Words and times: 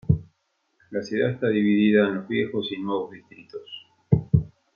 La 0.89 1.03
ciudad 1.03 1.29
está 1.29 1.49
dividida 1.49 2.07
en 2.07 2.15
los 2.15 2.27
viejos 2.27 2.71
y 2.71 2.81
nuevos 2.81 3.11
distritos. 3.11 3.69